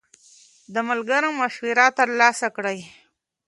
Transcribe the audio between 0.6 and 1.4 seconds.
د ملګرو